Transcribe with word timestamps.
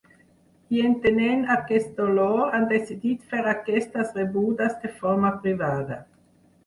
I 0.75 0.79
entenent 0.87 1.43
aquest 1.55 1.91
dolor 1.99 2.55
han 2.59 2.65
decidit 2.73 3.29
fer 3.35 3.43
aquestes 3.53 4.17
rebudes 4.21 4.77
de 4.87 4.93
forma 5.03 5.33
privada. 5.45 6.01